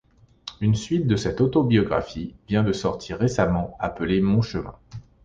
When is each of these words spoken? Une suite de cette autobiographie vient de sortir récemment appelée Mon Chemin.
Une 0.61 0.73
suite 0.73 1.05
de 1.05 1.15
cette 1.15 1.41
autobiographie 1.41 2.33
vient 2.47 2.63
de 2.63 2.71
sortir 2.71 3.19
récemment 3.19 3.77
appelée 3.79 4.19
Mon 4.19 4.41
Chemin. 4.41 4.73